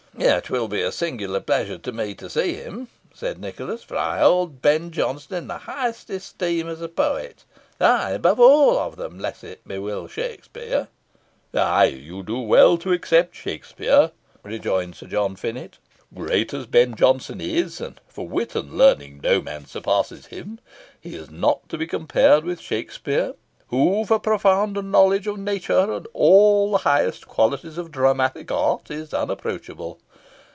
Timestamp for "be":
0.67-0.81, 9.65-9.79, 21.77-21.87